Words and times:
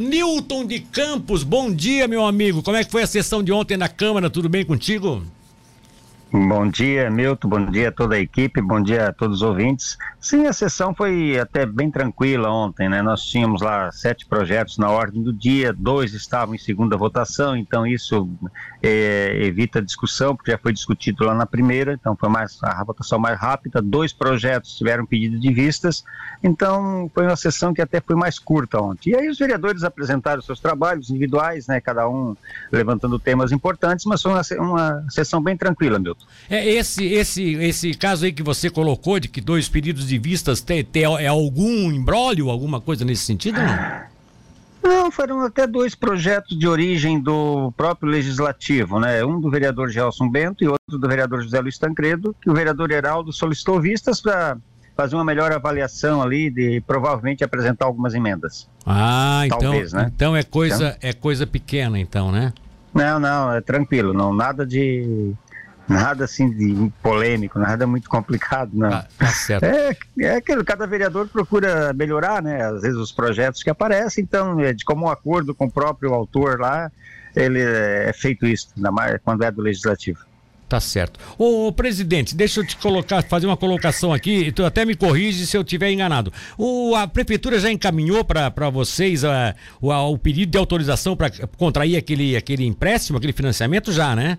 Newton 0.00 0.64
de 0.66 0.80
Campos, 0.80 1.42
bom 1.42 1.72
dia, 1.72 2.08
meu 2.08 2.24
amigo. 2.24 2.62
Como 2.62 2.76
é 2.76 2.84
que 2.84 2.90
foi 2.90 3.02
a 3.02 3.06
sessão 3.06 3.42
de 3.42 3.52
ontem 3.52 3.76
na 3.76 3.88
Câmara? 3.88 4.30
Tudo 4.30 4.48
bem 4.48 4.64
contigo? 4.64 5.22
Bom 6.30 6.68
dia, 6.68 7.08
Milton. 7.08 7.48
Bom 7.48 7.70
dia 7.70 7.88
a 7.88 7.92
toda 7.92 8.16
a 8.16 8.18
equipe. 8.18 8.60
Bom 8.60 8.82
dia 8.82 9.08
a 9.08 9.12
todos 9.14 9.36
os 9.36 9.42
ouvintes. 9.42 9.96
Sim, 10.20 10.46
a 10.46 10.52
sessão 10.52 10.94
foi 10.94 11.38
até 11.38 11.64
bem 11.64 11.90
tranquila 11.90 12.50
ontem, 12.50 12.86
né? 12.86 13.00
Nós 13.00 13.22
tínhamos 13.22 13.62
lá 13.62 13.90
sete 13.90 14.26
projetos 14.26 14.76
na 14.76 14.90
ordem 14.90 15.22
do 15.22 15.32
dia, 15.32 15.72
dois 15.72 16.12
estavam 16.12 16.54
em 16.54 16.58
segunda 16.58 16.98
votação, 16.98 17.56
então 17.56 17.86
isso 17.86 18.28
é, 18.82 19.38
evita 19.40 19.80
discussão, 19.80 20.36
porque 20.36 20.50
já 20.50 20.58
foi 20.58 20.74
discutido 20.74 21.24
lá 21.24 21.34
na 21.34 21.46
primeira, 21.46 21.94
então 21.94 22.14
foi 22.14 22.28
mais 22.28 22.58
a 22.62 22.84
votação 22.84 23.18
mais 23.18 23.40
rápida. 23.40 23.80
Dois 23.80 24.12
projetos 24.12 24.76
tiveram 24.76 25.06
pedido 25.06 25.40
de 25.40 25.50
vistas, 25.50 26.04
então 26.42 27.10
foi 27.14 27.24
uma 27.24 27.36
sessão 27.36 27.72
que 27.72 27.80
até 27.80 28.02
foi 28.02 28.16
mais 28.16 28.38
curta 28.38 28.78
ontem. 28.78 29.12
E 29.12 29.16
aí 29.16 29.30
os 29.30 29.38
vereadores 29.38 29.82
apresentaram 29.82 30.42
seus 30.42 30.60
trabalhos 30.60 31.08
individuais, 31.08 31.66
né? 31.66 31.80
Cada 31.80 32.06
um 32.06 32.36
levantando 32.70 33.18
temas 33.18 33.50
importantes, 33.50 34.04
mas 34.04 34.20
foi 34.20 34.32
uma, 34.32 34.42
uma 34.58 35.06
sessão 35.08 35.42
bem 35.42 35.56
tranquila, 35.56 35.98
Milton. 35.98 36.17
É 36.50 36.66
esse 36.66 37.04
esse 37.04 37.54
esse 37.54 37.94
caso 37.94 38.24
aí 38.24 38.32
que 38.32 38.42
você 38.42 38.70
colocou 38.70 39.20
de 39.20 39.28
que 39.28 39.40
dois 39.40 39.68
pedidos 39.68 40.08
de 40.08 40.18
vistas 40.18 40.60
tem, 40.60 40.82
tem 40.82 41.04
é 41.04 41.26
algum 41.26 41.92
embrólio, 41.92 42.48
alguma 42.48 42.80
coisa 42.80 43.04
nesse 43.04 43.24
sentido? 43.24 43.60
Não? 43.60 44.08
Não, 44.82 45.10
foram 45.10 45.40
até 45.40 45.66
dois 45.66 45.94
projetos 45.94 46.58
de 46.58 46.66
origem 46.66 47.20
do 47.20 47.72
próprio 47.76 48.10
legislativo, 48.10 48.98
né? 48.98 49.24
Um 49.24 49.40
do 49.40 49.50
vereador 49.50 49.90
Gelson 49.90 50.30
Bento 50.30 50.64
e 50.64 50.68
outro 50.68 50.98
do 50.98 51.08
vereador 51.08 51.42
José 51.42 51.60
Luiz 51.60 51.76
Tancredo, 51.76 52.34
que 52.40 52.48
o 52.48 52.54
vereador 52.54 52.90
Heraldo 52.90 53.32
solicitou 53.32 53.80
vistas 53.80 54.20
para 54.20 54.56
fazer 54.96 55.14
uma 55.14 55.24
melhor 55.24 55.52
avaliação 55.52 56.22
ali 56.22 56.50
de 56.50 56.80
provavelmente 56.86 57.44
apresentar 57.44 57.86
algumas 57.86 58.14
emendas. 58.14 58.68
Ah, 58.86 59.42
então, 59.44 59.58
Talvez, 59.58 59.92
né? 59.92 60.10
então 60.14 60.34
é 60.34 60.42
coisa 60.42 60.96
então, 60.96 61.08
é 61.10 61.12
coisa 61.12 61.46
pequena 61.46 61.98
então, 61.98 62.32
né? 62.32 62.52
Não, 62.94 63.20
não, 63.20 63.52
é 63.52 63.60
tranquilo, 63.60 64.12
não 64.14 64.32
nada 64.32 64.66
de 64.66 65.34
nada 65.88 66.24
assim 66.24 66.50
de 66.50 66.92
polêmico, 67.02 67.58
nada 67.58 67.86
muito 67.86 68.08
complicado, 68.08 68.70
não. 68.74 68.92
Ah, 68.92 69.06
tá 69.16 69.26
certo. 69.28 69.64
É, 69.64 69.96
é 70.20 70.36
aquilo, 70.36 70.64
cada 70.64 70.86
vereador 70.86 71.28
procura 71.28 71.92
melhorar, 71.92 72.42
né? 72.42 72.62
Às 72.62 72.82
vezes 72.82 72.98
os 72.98 73.12
projetos 73.12 73.62
que 73.62 73.70
aparecem, 73.70 74.22
então, 74.22 74.60
é 74.60 74.72
de 74.72 74.84
comum 74.84 75.08
acordo 75.08 75.54
com 75.54 75.66
o 75.66 75.70
próprio 75.70 76.12
autor 76.12 76.60
lá, 76.60 76.90
ele 77.34 77.60
é 77.60 78.12
feito 78.12 78.46
isso, 78.46 78.68
ainda 78.76 78.90
mais 78.90 79.18
quando 79.24 79.42
é 79.42 79.50
do 79.50 79.62
legislativo. 79.62 80.28
Tá 80.68 80.78
certo. 80.80 81.18
Ô, 81.38 81.72
presidente, 81.72 82.36
deixa 82.36 82.60
eu 82.60 82.66
te 82.66 82.76
colocar, 82.76 83.22
fazer 83.22 83.46
uma 83.46 83.56
colocação 83.56 84.12
aqui, 84.12 84.52
tu 84.52 84.66
até 84.66 84.84
me 84.84 84.94
corrige 84.94 85.46
se 85.46 85.56
eu 85.56 85.62
estiver 85.62 85.90
enganado. 85.90 86.30
O, 86.58 86.94
a 86.94 87.08
prefeitura 87.08 87.58
já 87.58 87.72
encaminhou 87.72 88.22
para 88.22 88.68
vocês 88.68 89.24
a, 89.24 89.54
o, 89.80 89.90
a, 89.90 90.06
o 90.06 90.18
pedido 90.18 90.50
de 90.50 90.58
autorização 90.58 91.16
para 91.16 91.30
contrair 91.56 91.96
aquele, 91.96 92.36
aquele 92.36 92.66
empréstimo, 92.66 93.16
aquele 93.16 93.32
financiamento 93.32 93.90
já, 93.90 94.14
né? 94.14 94.36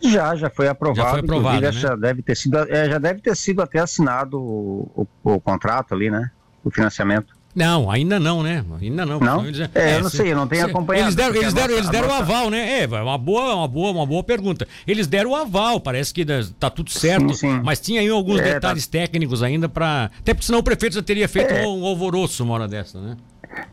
Já, 0.00 0.34
já 0.34 0.50
foi 0.50 0.68
aprovado. 0.68 1.06
Já 1.06 1.10
foi 1.10 1.20
aprovado, 1.20 1.60
né? 1.60 1.72
já 1.72 1.94
deve 1.94 2.22
ter 2.22 2.36
sido, 2.36 2.58
é, 2.58 2.88
já 2.88 2.98
deve 2.98 3.20
ter 3.20 3.36
sido 3.36 3.62
até 3.62 3.78
assinado 3.78 4.40
o, 4.40 5.06
o, 5.22 5.34
o, 5.34 5.40
contrato 5.40 5.94
ali, 5.94 6.10
né? 6.10 6.30
O 6.64 6.70
financiamento. 6.70 7.36
Não, 7.54 7.90
ainda 7.90 8.20
não, 8.20 8.42
né? 8.42 8.62
Ainda 8.80 9.06
não. 9.06 9.18
Não? 9.18 9.46
Eles, 9.46 9.60
é, 9.60 9.70
é, 9.74 9.96
eu 9.96 10.02
não 10.02 10.10
sei, 10.10 10.32
eu 10.32 10.36
não 10.36 10.46
tenho 10.46 10.64
se, 10.64 10.70
acompanhado. 10.70 11.06
Eles 11.06 11.14
deram, 11.14 11.34
eles 11.36 11.54
deram, 11.54 11.68
nossa, 11.68 11.80
eles 11.80 11.90
deram 11.90 12.08
nossa... 12.08 12.20
o 12.20 12.22
aval, 12.22 12.50
né? 12.50 12.82
É, 12.82 12.86
uma 12.86 13.16
boa, 13.16 13.54
uma 13.54 13.68
boa, 13.68 13.90
uma 13.92 14.06
boa 14.06 14.22
pergunta. 14.22 14.68
Eles 14.86 15.06
deram 15.06 15.30
o 15.30 15.34
aval, 15.34 15.80
parece 15.80 16.12
que 16.12 16.24
tá 16.58 16.68
tudo 16.68 16.90
certo, 16.90 17.32
sim, 17.34 17.48
sim. 17.48 17.60
mas 17.64 17.80
tinha 17.80 18.02
aí 18.02 18.08
alguns 18.10 18.40
é, 18.40 18.42
tá 18.42 18.54
detalhes 18.54 18.86
tá... 18.86 18.98
técnicos 18.98 19.42
ainda 19.42 19.70
para, 19.70 20.10
até 20.18 20.34
porque 20.34 20.44
senão 20.46 20.58
o 20.58 20.62
prefeito 20.62 20.96
já 20.96 21.02
teria 21.02 21.26
feito 21.28 21.50
é. 21.50 21.66
um 21.66 21.86
alvoroço 21.86 22.44
uma 22.44 22.52
hora 22.52 22.68
dessa, 22.68 23.00
né? 23.00 23.16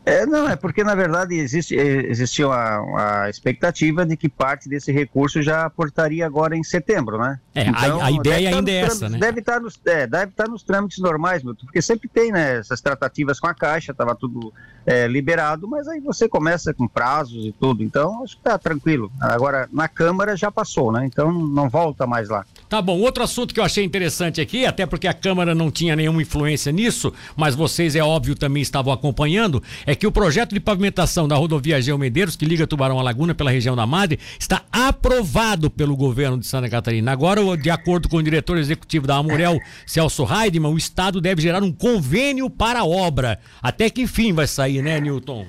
É, 0.05 0.25
não, 0.25 0.49
é 0.49 0.55
porque 0.55 0.83
na 0.83 0.95
verdade 0.95 1.35
existe, 1.35 1.75
existiu 1.75 2.51
a, 2.51 3.23
a, 3.23 3.29
expectativa 3.29 4.05
de 4.05 4.17
que 4.17 4.27
parte 4.27 4.67
desse 4.67 4.91
recurso 4.91 5.41
já 5.41 5.65
aportaria 5.65 6.25
agora 6.25 6.57
em 6.57 6.63
setembro, 6.63 7.17
né? 7.17 7.39
É, 7.55 7.67
então, 7.67 8.01
a, 8.01 8.05
a, 8.05 8.11
ideia 8.11 8.49
ainda 8.49 8.69
é 8.69 8.75
essa, 8.81 9.07
né? 9.07 9.17
Deve 9.17 9.39
estar, 9.39 9.61
nos, 9.61 9.79
é, 9.85 10.05
deve 10.05 10.31
estar 10.31 10.47
nos 10.49 10.61
trâmites 10.63 10.99
normais, 10.99 11.41
porque 11.43 11.81
sempre 11.81 12.09
tem 12.09 12.31
né, 12.31 12.57
essas 12.57 12.81
tratativas 12.81 13.39
com 13.39 13.47
a 13.47 13.53
Caixa, 13.53 13.93
estava 13.93 14.13
tudo 14.13 14.53
é, 14.85 15.07
liberado, 15.07 15.67
mas 15.67 15.87
aí 15.87 16.01
você 16.01 16.27
começa 16.27 16.73
com 16.73 16.87
prazos 16.87 17.45
e 17.45 17.53
tudo, 17.53 17.81
então 17.81 18.23
acho 18.23 18.35
que 18.35 18.41
está 18.41 18.57
tranquilo. 18.57 19.09
Agora, 19.21 19.69
na 19.71 19.87
Câmara 19.87 20.35
já 20.35 20.51
passou, 20.51 20.91
né? 20.91 21.05
Então 21.05 21.31
não 21.31 21.69
volta 21.69 22.05
mais 22.05 22.27
lá. 22.27 22.45
Tá 22.67 22.81
bom, 22.81 22.99
outro 22.99 23.23
assunto 23.23 23.53
que 23.53 23.59
eu 23.59 23.63
achei 23.63 23.83
interessante 23.85 24.41
aqui, 24.41 24.65
até 24.65 24.85
porque 24.85 25.07
a 25.07 25.13
Câmara 25.13 25.55
não 25.55 25.71
tinha 25.71 25.95
nenhuma 25.95 26.21
influência 26.21 26.71
nisso, 26.71 27.13
mas 27.37 27.55
vocês, 27.55 27.95
é 27.95 28.03
óbvio, 28.03 28.35
também 28.35 28.61
estavam 28.61 28.91
acompanhando, 28.91 29.63
é 29.85 29.95
que 29.95 30.07
o 30.07 30.11
projeto 30.11 30.53
de 30.53 30.59
pavimentação 30.59 31.27
da 31.27 31.35
rodovia 31.35 31.81
Geo 31.81 31.97
Medeiros, 31.97 32.35
que 32.35 32.45
liga 32.45 32.67
Tubarão 32.67 32.99
à 32.99 33.03
Laguna 33.03 33.33
pela 33.33 33.51
região 33.51 33.75
da 33.75 33.85
Madre, 33.85 34.19
está 34.39 34.63
aprovado 34.71 35.69
pelo 35.69 35.95
governo 35.95 36.37
de 36.37 36.45
Santa 36.45 36.69
Catarina. 36.69 37.11
Agora, 37.11 37.41
de 37.57 37.69
acordo 37.69 38.09
com 38.09 38.17
o 38.17 38.23
diretor 38.23 38.57
executivo 38.57 39.07
da 39.07 39.17
Amurel, 39.17 39.59
Celso 39.85 40.25
Heidemann, 40.25 40.73
o 40.73 40.77
Estado 40.77 41.19
deve 41.19 41.41
gerar 41.41 41.63
um 41.63 41.71
convênio 41.71 42.49
para 42.49 42.79
a 42.79 42.85
obra. 42.85 43.39
Até 43.61 43.89
que 43.89 44.01
enfim 44.01 44.33
vai 44.33 44.47
sair, 44.47 44.81
né, 44.81 44.99
Newton? 44.99 45.45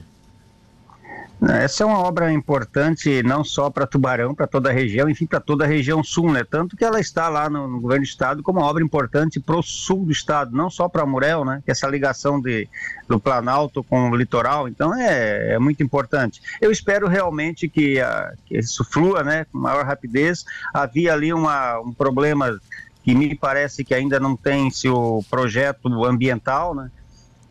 Essa 1.43 1.83
é 1.83 1.87
uma 1.87 1.99
obra 1.99 2.33
importante 2.33 3.23
não 3.23 3.45
só 3.45 3.69
para 3.69 3.87
Tubarão, 3.87 4.35
para 4.35 4.47
toda 4.47 4.71
a 4.71 4.73
região, 4.73 5.09
enfim, 5.11 5.27
para 5.27 5.41
toda 5.41 5.65
a 5.65 5.67
região 5.67 6.03
sul, 6.03 6.33
né? 6.33 6.43
Tanto 6.49 6.77
que 6.77 6.85
ela 6.85 7.01
está 7.01 7.29
lá 7.29 7.51
no, 7.51 7.69
no 7.69 7.81
governo 7.81 8.05
do 8.05 8.09
estado 8.09 8.43
como 8.43 8.61
uma 8.61 8.67
obra 8.67 8.83
importante 8.83 9.41
para 9.41 9.57
o 9.57 9.63
sul 9.63 10.07
do 10.07 10.13
estado, 10.13 10.57
não 10.57 10.71
só 10.71 10.89
para 10.89 11.05
Murel, 11.05 11.45
né? 11.45 11.61
Que 11.65 11.71
essa 11.71 11.87
ligação 11.89 12.41
de, 12.41 12.69
do 13.09 13.21
Planalto 13.21 13.83
com 13.85 14.11
o 14.11 14.17
litoral, 14.17 14.69
então 14.69 14.95
é, 14.95 15.55
é 15.55 15.59
muito 15.59 15.83
importante. 15.83 16.41
Eu 16.61 16.71
espero 16.71 17.09
realmente 17.09 17.69
que, 17.69 18.01
a, 18.01 18.33
que 18.47 18.57
isso 18.57 18.85
flua, 18.85 19.23
né? 19.23 19.45
Com 19.51 19.59
maior 19.59 19.85
rapidez. 19.85 20.45
Havia 20.73 21.13
ali 21.13 21.33
uma, 21.33 21.79
um 21.81 21.93
problema 21.93 22.59
que 23.03 23.15
me 23.15 23.35
parece 23.35 23.85
que 23.85 23.95
ainda 23.95 24.19
não 24.19 24.35
tem 24.35 24.71
seu 24.71 25.23
projeto 25.29 25.89
ambiental, 26.05 26.75
né? 26.75 26.91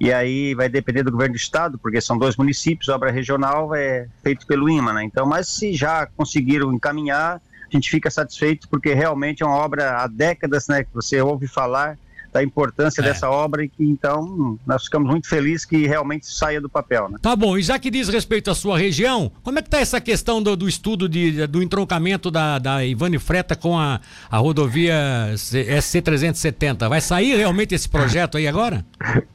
E 0.04 0.12
aí 0.12 0.54
vai 0.54 0.68
depender 0.68 1.02
do 1.02 1.12
governo 1.12 1.34
do 1.34 1.38
estado, 1.38 1.78
porque 1.78 2.02
são 2.02 2.18
dois 2.18 2.36
municípios, 2.36 2.90
obra 2.90 3.10
regional 3.10 3.74
é 3.74 4.06
feito 4.22 4.46
pelo 4.46 4.70
IMA, 4.70 4.92
né? 4.92 5.04
Então, 5.06 5.26
mas 5.26 5.48
se 5.48 5.74
já 5.74 6.06
conseguiram 6.06 6.74
encaminhar, 6.74 7.36
a 7.38 7.70
gente 7.72 7.90
fica 7.90 8.12
satisfeito, 8.12 8.68
porque 8.68 8.94
realmente 8.94 9.44
é 9.44 9.46
uma 9.46 9.56
obra 9.56 10.02
há 10.02 10.08
décadas, 10.08 10.68
né, 10.68 10.84
que 10.84 10.94
você 10.94 11.22
ouve 11.22 11.48
falar 11.48 11.98
da 12.34 12.44
importância 12.44 13.00
é. 13.00 13.04
dessa 13.06 13.30
obra 13.30 13.64
e 13.64 13.70
que 13.70 13.84
então 13.86 14.60
nós 14.66 14.84
ficamos 14.86 15.08
muito 15.08 15.30
felizes 15.30 15.64
que 15.64 15.88
realmente 15.88 16.26
saia 16.26 16.60
do 16.60 16.68
papel. 16.68 17.08
Né? 17.08 17.20
Tá 17.22 17.36
bom, 17.36 17.58
e 17.58 17.62
já 17.62 17.80
que 17.80 17.90
diz 17.90 18.10
respeito 18.10 18.52
à 18.52 18.56
sua 18.56 18.78
região, 18.78 19.32
como 19.42 19.60
é 19.60 19.62
que 19.62 19.68
está 19.68 19.80
essa 19.80 20.02
questão 20.02 20.44
do, 20.44 20.56
do 20.56 20.68
estudo 20.68 21.08
de, 21.08 21.48
do 21.48 21.64
entroncamento 21.64 22.30
da, 22.30 22.60
da 22.60 22.84
Ivane 22.84 23.20
Freta 23.20 23.56
com 23.56 23.80
a, 23.80 24.02
a 24.30 24.38
rodovia 24.38 25.32
SC370? 25.36 26.90
Vai 26.90 27.00
sair 27.00 27.38
realmente 27.38 27.74
esse 27.74 27.88
projeto 27.88 28.38
aí 28.38 28.48
agora? 28.48 28.84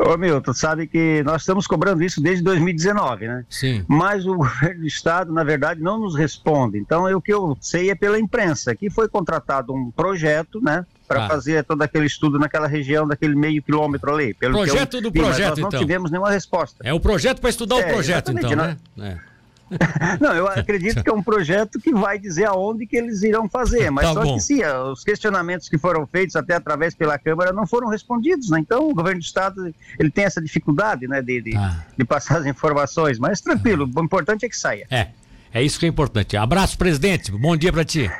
Ô 0.00 0.16
Milton, 0.16 0.54
sabe 0.54 0.86
que 0.86 1.22
nós 1.24 1.42
estamos 1.42 1.66
cobrando 1.66 2.02
isso 2.02 2.22
desde 2.22 2.42
2019, 2.42 3.28
né? 3.28 3.44
Sim. 3.50 3.84
Mas 3.86 4.26
o 4.26 4.34
governo 4.36 4.80
do 4.80 4.86
estado, 4.86 5.32
na 5.32 5.44
verdade, 5.44 5.80
não 5.82 5.98
nos 5.98 6.16
responde. 6.16 6.78
Então, 6.78 7.06
é 7.06 7.14
o 7.14 7.20
que 7.20 7.32
eu 7.32 7.56
sei 7.60 7.90
é 7.90 7.94
pela 7.94 8.18
imprensa, 8.18 8.74
que 8.74 8.88
foi 8.88 9.08
contratado 9.08 9.74
um 9.74 9.90
projeto, 9.90 10.60
né? 10.60 10.86
Para 11.06 11.24
ah. 11.24 11.28
fazer 11.28 11.64
todo 11.64 11.82
aquele 11.82 12.06
estudo 12.06 12.38
naquela 12.38 12.66
região, 12.66 13.06
daquele 13.06 13.34
meio 13.34 13.62
quilômetro 13.62 14.14
ali. 14.14 14.32
Pelo 14.32 14.54
projeto 14.54 14.98
eu, 14.98 15.02
do 15.02 15.12
projeto, 15.12 15.48
nós 15.48 15.58
não 15.58 15.68
então. 15.68 15.80
tivemos 15.80 16.10
nenhuma 16.10 16.30
resposta. 16.30 16.78
É 16.82 16.94
o 16.94 17.00
projeto 17.00 17.40
para 17.40 17.50
estudar 17.50 17.80
é, 17.80 17.86
o 17.86 17.92
projeto, 17.92 18.32
então, 18.32 18.54
né? 18.56 18.76
É. 18.98 19.29
Não, 20.20 20.34
eu 20.34 20.48
acredito 20.48 21.02
que 21.02 21.10
é 21.10 21.12
um 21.12 21.22
projeto 21.22 21.78
que 21.78 21.92
vai 21.92 22.18
dizer 22.18 22.46
aonde 22.46 22.86
que 22.86 22.96
eles 22.96 23.22
irão 23.22 23.48
fazer, 23.48 23.90
mas 23.90 24.06
tá 24.06 24.14
só 24.14 24.22
bom. 24.22 24.34
que 24.34 24.40
sim, 24.40 24.62
os 24.64 25.04
questionamentos 25.04 25.68
que 25.68 25.78
foram 25.78 26.06
feitos 26.06 26.36
até 26.36 26.54
através 26.54 26.94
pela 26.94 27.18
Câmara 27.18 27.52
não 27.52 27.66
foram 27.66 27.88
respondidos, 27.88 28.50
né? 28.50 28.58
Então 28.58 28.88
o 28.88 28.94
governo 28.94 29.20
do 29.20 29.24
Estado 29.24 29.72
ele 29.98 30.10
tem 30.10 30.24
essa 30.24 30.40
dificuldade, 30.40 31.06
né, 31.06 31.22
de, 31.22 31.40
de, 31.40 31.56
ah. 31.56 31.84
de 31.96 32.04
passar 32.04 32.38
as 32.38 32.46
informações, 32.46 33.18
mas 33.18 33.40
tranquilo, 33.40 33.88
o 33.94 34.02
importante 34.02 34.44
é 34.44 34.48
que 34.48 34.56
saia. 34.56 34.86
É, 34.90 35.08
é 35.52 35.62
isso 35.62 35.78
que 35.78 35.86
é 35.86 35.88
importante. 35.88 36.36
Abraço, 36.36 36.76
presidente, 36.76 37.30
bom 37.30 37.56
dia 37.56 37.72
para 37.72 37.84
ti. 37.84 38.10